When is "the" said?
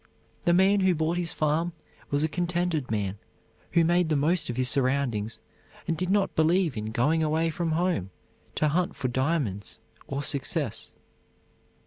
0.45-0.53, 4.09-4.15